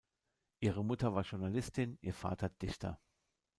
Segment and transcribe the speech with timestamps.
[0.61, 2.99] Ihre Mutter war Journalistin, ihr Vater Dichter.